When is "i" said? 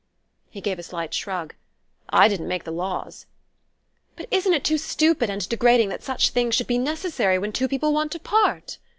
2.09-2.27